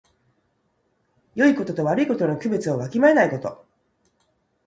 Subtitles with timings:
[1.35, 3.63] よいことと悪いことの区別をわきまえないこと。